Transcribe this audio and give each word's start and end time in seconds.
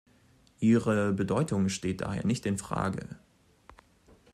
Ihre 0.61 1.13
Bedeutung 1.13 1.69
steht 1.69 2.01
daher 2.01 2.25
nicht 2.25 2.47
in 2.47 2.57
Frage. 2.57 3.07